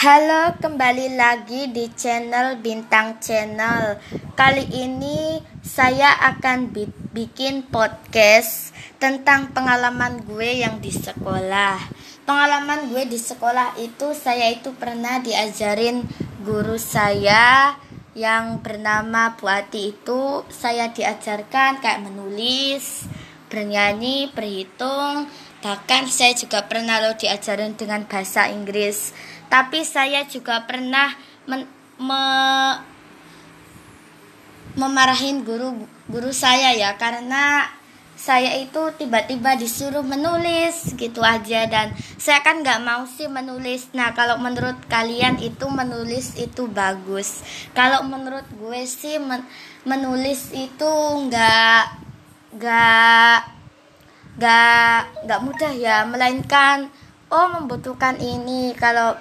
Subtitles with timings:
[0.00, 4.00] Halo, kembali lagi di channel Bintang Channel.
[4.32, 11.76] Kali ini saya akan bi bikin podcast tentang pengalaman gue yang di sekolah.
[12.24, 16.08] Pengalaman gue di sekolah itu saya itu pernah diajarin
[16.48, 17.76] guru saya
[18.16, 23.04] yang bernama Bu Ati itu saya diajarkan kayak menulis,
[23.52, 25.28] bernyanyi, berhitung,
[25.60, 29.12] bahkan saya juga pernah lo diajarin dengan bahasa Inggris
[29.50, 31.10] tapi saya juga pernah
[31.44, 31.66] men,
[31.98, 32.22] me,
[34.78, 35.74] memarahin guru
[36.06, 37.66] guru saya ya karena
[38.20, 41.64] saya itu tiba-tiba disuruh menulis gitu aja.
[41.64, 43.88] Dan saya kan nggak mau sih menulis.
[43.96, 47.40] Nah kalau menurut kalian itu menulis itu bagus.
[47.72, 49.40] Kalau menurut gue sih men
[49.88, 50.92] menulis itu
[51.26, 51.96] nggak
[52.60, 53.38] nggak
[54.36, 56.04] nggak nggak mudah ya.
[56.04, 56.92] Melainkan
[57.32, 58.76] oh membutuhkan ini.
[58.76, 59.16] Kalau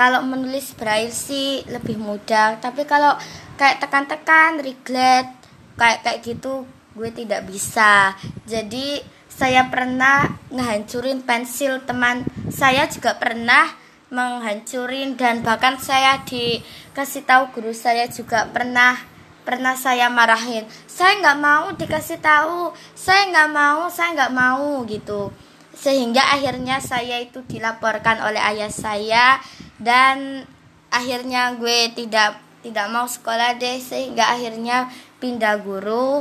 [0.00, 3.20] kalau menulis braille sih lebih mudah tapi kalau
[3.60, 5.28] kayak tekan-tekan regret
[5.76, 6.64] kayak kayak gitu
[6.96, 8.16] gue tidak bisa.
[8.48, 8.96] Jadi
[9.28, 13.68] saya pernah ngehancurin pensil teman saya juga pernah
[14.08, 18.96] menghancurin dan bahkan saya dikasih tahu guru saya juga pernah
[19.44, 20.64] pernah saya marahin.
[20.88, 25.28] Saya nggak mau dikasih tahu saya nggak mau saya nggak mau gitu
[25.80, 29.40] sehingga akhirnya saya itu dilaporkan oleh ayah saya
[29.80, 30.44] dan
[30.92, 33.80] akhirnya gue tidak tidak mau sekolah deh.
[33.80, 36.20] Sehingga akhirnya pindah guru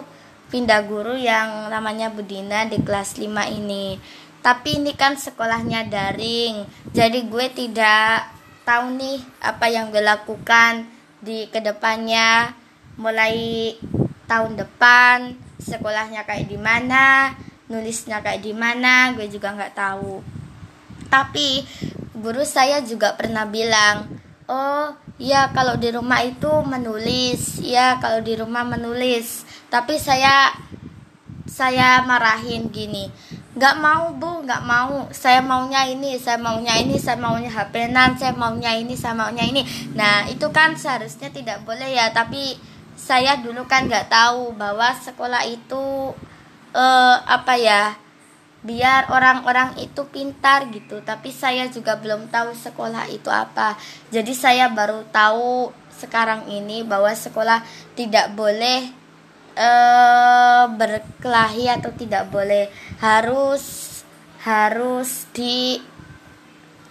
[0.50, 4.00] pindah guru yang namanya Budina di kelas 5 ini.
[4.40, 6.64] Tapi ini kan sekolahnya daring
[6.96, 8.32] jadi gue tidak
[8.64, 10.88] tahu nih apa yang gue lakukan
[11.20, 12.56] di ke depannya.
[12.96, 13.76] Mulai
[14.32, 17.36] tahun depan sekolahnya kayak di mana
[17.70, 20.20] nulisnya kayak di mana gue juga nggak tahu.
[21.10, 21.64] Tapi
[22.18, 24.10] guru saya juga pernah bilang
[24.50, 29.46] oh ya kalau di rumah itu menulis ya kalau di rumah menulis.
[29.70, 30.50] Tapi saya
[31.50, 33.10] saya marahin gini
[33.60, 35.10] nggak mau bu nggak mau.
[35.12, 39.44] Saya maunya ini saya maunya ini saya maunya HP nan saya maunya ini saya maunya
[39.44, 39.68] ini.
[39.94, 42.56] Nah itu kan seharusnya tidak boleh ya tapi
[43.00, 46.14] saya dulu kan nggak tahu bahwa sekolah itu
[46.74, 47.84] uh, apa ya
[48.60, 51.00] biar orang-orang itu pintar gitu.
[51.00, 53.80] Tapi saya juga belum tahu sekolah itu apa.
[54.12, 57.64] Jadi saya baru tahu sekarang ini bahwa sekolah
[57.96, 58.92] tidak boleh
[59.56, 62.68] uh, berkelahi atau tidak boleh.
[63.00, 63.88] Harus
[64.44, 65.80] harus di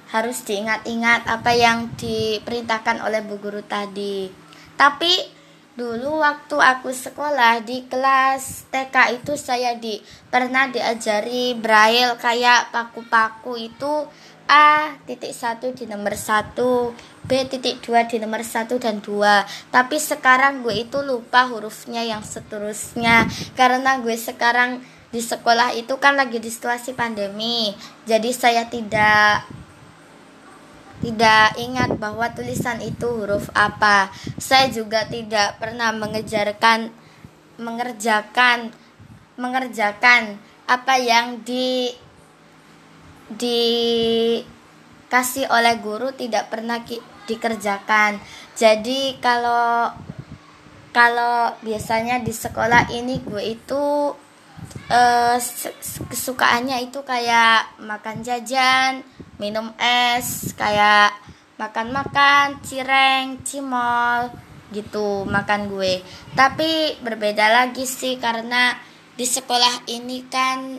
[0.08, 4.32] harus diingat-ingat apa yang diperintahkan oleh bu guru tadi.
[4.72, 5.37] Tapi
[5.78, 13.54] Dulu waktu aku sekolah di kelas TK itu saya di pernah diajari braille kayak paku-paku
[13.54, 14.10] itu
[14.50, 16.90] A titik satu di nomor satu
[17.22, 19.46] B titik dua di nomor satu dan dua.
[19.70, 23.30] Tapi sekarang gue itu lupa hurufnya yang seterusnya.
[23.54, 24.82] Karena gue sekarang
[25.14, 27.70] di sekolah itu kan lagi di situasi pandemi.
[28.02, 29.46] Jadi saya tidak
[30.98, 34.10] tidak ingat bahwa tulisan itu huruf apa.
[34.38, 36.90] Saya juga tidak pernah mengejarkan
[37.58, 38.70] mengerjakan
[39.38, 41.90] mengerjakan apa yang di
[43.28, 44.46] dikasih
[45.52, 46.98] oleh guru tidak pernah ki,
[47.28, 48.18] dikerjakan.
[48.56, 49.92] Jadi kalau
[50.90, 54.16] kalau biasanya di sekolah ini gue itu
[54.90, 55.36] uh,
[56.10, 59.04] kesukaannya itu kayak makan jajan,
[59.38, 61.14] minum es kayak
[61.58, 64.30] makan-makan cireng cimol
[64.74, 66.02] gitu makan gue.
[66.34, 68.76] Tapi berbeda lagi sih karena
[69.18, 70.78] di sekolah ini kan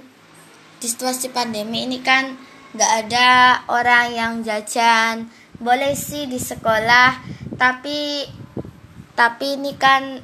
[0.80, 2.36] di situasi pandemi ini kan
[2.76, 3.30] nggak ada
[3.68, 5.28] orang yang jajan.
[5.60, 7.20] Boleh sih di sekolah
[7.60, 8.24] tapi
[9.16, 10.24] tapi ini kan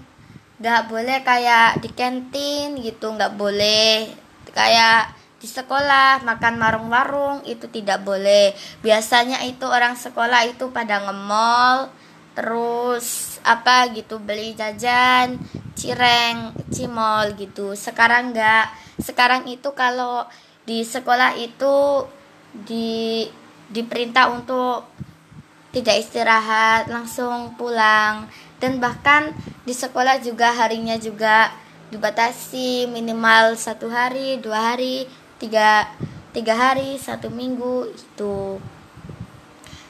[0.56, 4.08] nggak boleh kayak di kantin gitu nggak boleh.
[4.56, 5.15] Kayak
[5.46, 8.58] di sekolah makan warung-warung itu tidak boleh.
[8.82, 11.94] Biasanya itu orang sekolah itu pada ngemol
[12.34, 15.38] terus apa gitu beli jajan
[15.78, 17.78] cireng cimol gitu.
[17.78, 20.26] Sekarang enggak sekarang itu kalau
[20.66, 22.10] di sekolah itu
[22.66, 23.30] di
[23.70, 24.90] diperintah untuk
[25.70, 28.26] tidak istirahat langsung pulang.
[28.58, 29.30] Dan bahkan
[29.62, 31.54] di sekolah juga harinya juga
[31.94, 35.06] dibatasi minimal satu hari dua hari
[35.46, 35.86] tiga
[36.34, 38.58] tiga hari satu minggu itu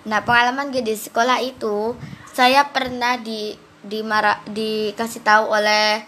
[0.05, 1.95] nah pengalaman gue di sekolah itu
[2.35, 3.55] saya pernah di
[3.85, 6.01] di mara, dikasih tahu oleh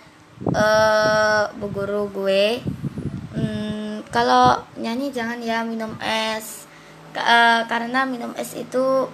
[0.50, 2.60] uh, bu guru gue.
[3.38, 6.66] Hmm, kalau nyanyi jangan ya minum es.
[7.18, 9.10] Uh, karena minum es itu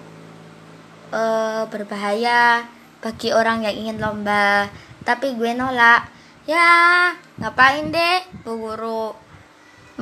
[1.12, 2.68] uh, berbahaya
[3.04, 4.72] bagi orang yang ingin lomba.
[5.04, 6.08] Tapi gue nolak.
[6.44, 9.16] Ya ngapain deh bu guru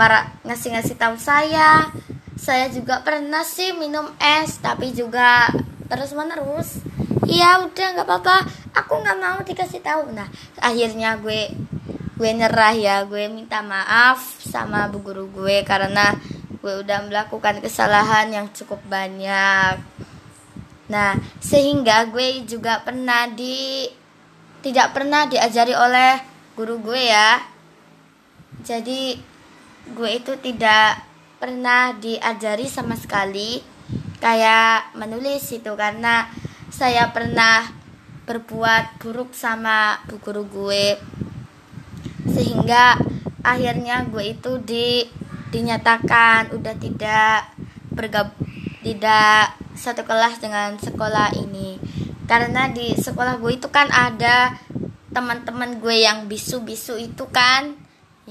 [0.01, 1.85] marah ngasih-ngasih tahu saya.
[2.33, 5.53] Saya juga pernah sih minum es tapi juga
[5.85, 6.81] terus menerus
[7.29, 8.37] iya udah nggak apa-apa.
[8.81, 10.09] Aku nggak mau dikasih tahu.
[10.09, 10.25] Nah
[10.57, 11.53] akhirnya gue
[12.17, 13.05] gue nyerah ya.
[13.05, 16.17] Gue minta maaf sama bu guru gue karena
[16.49, 19.77] gue udah melakukan kesalahan yang cukup banyak.
[20.89, 23.85] Nah sehingga gue juga pernah di
[24.65, 26.17] tidak pernah diajari oleh
[26.57, 27.37] guru gue ya.
[28.65, 29.29] Jadi
[29.89, 31.01] gue itu tidak
[31.41, 33.61] pernah diajari sama sekali
[34.21, 36.29] kayak menulis itu karena
[36.69, 37.65] saya pernah
[38.29, 40.95] berbuat buruk sama bu guru gue.
[42.29, 42.95] Sehingga
[43.41, 45.03] akhirnya gue itu di
[45.51, 47.51] dinyatakan udah tidak
[47.91, 48.31] bergab
[48.85, 51.81] tidak satu kelas dengan sekolah ini.
[52.29, 54.55] Karena di sekolah gue itu kan ada
[55.11, 57.75] teman-teman gue yang bisu-bisu itu kan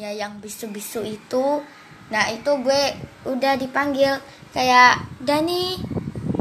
[0.00, 1.60] ya yang bisu-bisu itu.
[2.08, 2.82] Nah itu gue
[3.28, 4.16] udah dipanggil
[4.56, 5.76] kayak Dani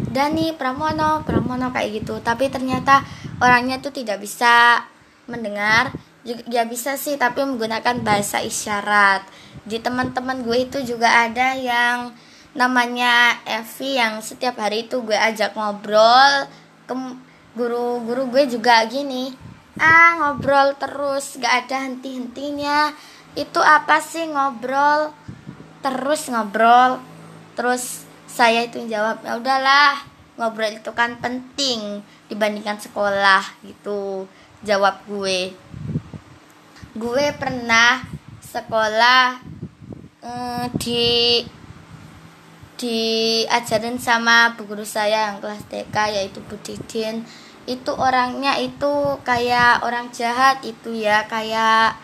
[0.10, 2.24] Dani Pramono Pramono kayak gitu.
[2.24, 3.04] Tapi ternyata
[3.44, 4.88] orangnya tuh tidak bisa
[5.28, 5.92] mendengar.
[6.24, 9.28] Ya bisa sih tapi menggunakan bahasa isyarat.
[9.68, 12.16] Di teman-teman gue itu juga ada yang
[12.56, 16.48] namanya Evi yang setiap hari itu gue ajak ngobrol.
[16.88, 16.96] Ke
[17.60, 22.92] guru-guru gue juga gini ah ngobrol terus gak ada henti-hentinya
[23.38, 25.14] itu apa sih ngobrol?
[25.86, 27.02] Terus ngobrol.
[27.54, 30.00] Terus saya itu jawab ya udahlah
[30.40, 34.26] ngobrol itu kan penting dibandingkan sekolah gitu.
[34.64, 35.54] Jawab gue.
[36.96, 38.02] Gue pernah
[38.40, 39.40] sekolah
[40.24, 41.04] eh, di
[42.80, 47.28] diajarin sama bu guru saya yang kelas TK yaitu Bu Didin.
[47.68, 52.00] Itu orangnya itu kayak orang jahat itu ya kayak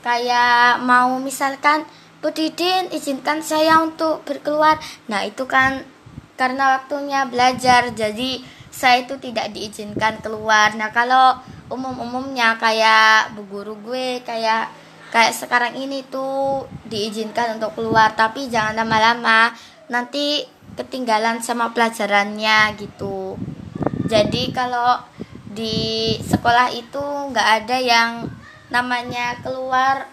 [0.00, 1.84] kayak mau misalkan
[2.20, 4.76] Bu Didin izinkan saya untuk berkeluar.
[5.08, 5.88] Nah itu kan
[6.36, 10.76] karena waktunya belajar jadi saya itu tidak diizinkan keluar.
[10.76, 11.40] Nah kalau
[11.72, 14.68] umum-umumnya kayak bu guru gue kayak
[15.10, 19.56] kayak sekarang ini tuh diizinkan untuk keluar tapi jangan lama-lama
[19.88, 20.44] nanti
[20.76, 23.40] ketinggalan sama pelajarannya gitu.
[24.06, 25.00] Jadi kalau
[25.50, 28.10] di sekolah itu nggak ada yang
[28.70, 30.06] namanya keluar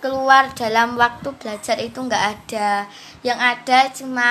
[0.00, 2.88] keluar dalam waktu belajar itu nggak ada.
[3.20, 4.30] Yang ada cuma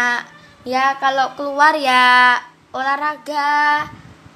[0.66, 2.42] ya kalau keluar ya
[2.74, 3.86] olahraga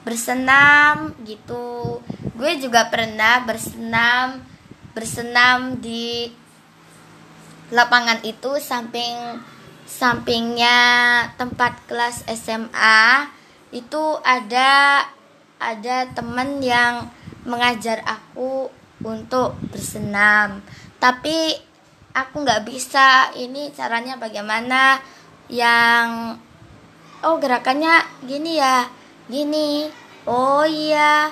[0.06, 2.00] bersenam gitu.
[2.38, 4.45] Gue juga pernah bersenam
[4.94, 6.30] bersenam di
[7.74, 9.41] lapangan itu samping
[9.89, 10.77] sampingnya
[11.33, 13.25] tempat kelas SMA
[13.74, 15.01] itu ada
[15.57, 17.09] ada temen yang
[17.50, 18.69] mengajar aku
[19.03, 20.63] untuk bersenam.
[20.97, 21.53] Tapi
[22.15, 23.31] aku nggak bisa.
[23.35, 25.00] Ini caranya bagaimana?
[25.51, 26.39] Yang
[27.27, 28.88] oh gerakannya gini ya.
[29.27, 29.88] Gini.
[30.23, 31.31] Oh iya.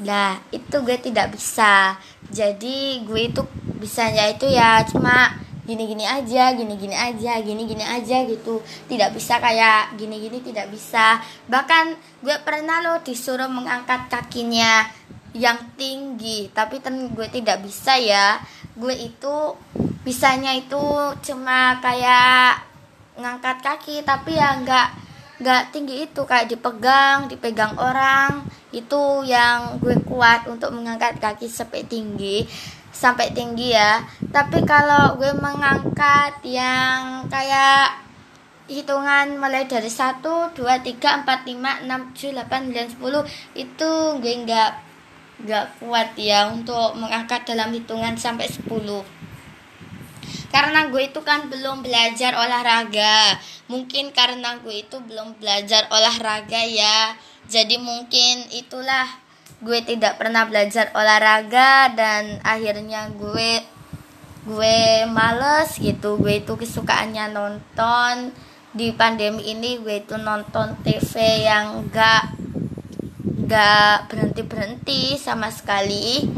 [0.00, 2.00] Nah itu gue tidak bisa.
[2.32, 3.44] Jadi gue itu
[3.78, 8.60] bisanya itu ya cuma gini-gini aja, gini-gini aja, gini-gini aja gitu.
[8.88, 11.20] Tidak bisa kayak gini-gini tidak bisa.
[11.48, 14.88] Bahkan gue pernah loh disuruh mengangkat kakinya
[15.34, 16.48] yang tinggi.
[16.54, 18.38] Tapi ten gue tidak bisa ya.
[18.78, 19.58] Gue itu
[20.06, 20.80] bisanya itu
[21.26, 22.62] cuma kayak
[23.14, 24.88] ngangkat kaki tapi ya nggak
[25.42, 26.22] nggak tinggi itu.
[26.24, 32.46] Kayak dipegang dipegang orang itu yang gue kuat untuk mengangkat kaki sampai tinggi
[32.94, 34.06] sampai tinggi ya.
[34.30, 38.06] Tapi kalau gue mengangkat yang kayak
[38.64, 43.90] hitungan mulai dari 1, 2, 3, 4, 5, 6, 7, 8, 9, 10 itu
[44.24, 44.70] gue nggak
[45.44, 48.64] gak kuat ya untuk mengangkat dalam hitungan sampai 10
[50.54, 53.42] karena gue itu kan belum belajar olahraga.
[53.66, 57.18] Mungkin karena gue itu belum belajar olahraga ya.
[57.50, 59.18] Jadi mungkin itulah
[59.58, 63.66] gue tidak pernah belajar olahraga dan akhirnya gue
[64.46, 64.78] gue
[65.10, 66.22] males gitu.
[66.22, 68.30] Gue itu kesukaannya nonton.
[68.70, 72.30] Di pandemi ini gue itu nonton TV yang gak
[73.34, 76.30] gak berhenti berhenti sama sekali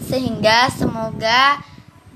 [0.00, 1.60] sehingga semoga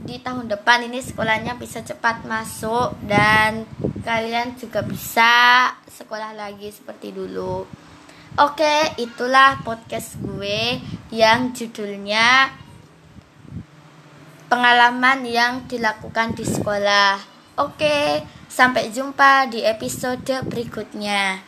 [0.06, 3.68] di tahun depan ini sekolahnya bisa cepat masuk dan
[4.06, 5.32] kalian juga bisa
[5.90, 7.66] sekolah lagi seperti dulu.
[8.36, 10.78] Oke itulah podcast gue
[11.10, 12.52] yang judulnya
[14.46, 17.18] pengalaman yang dilakukan di sekolah.
[17.58, 21.42] Oke sampai jumpa di episode berikutnya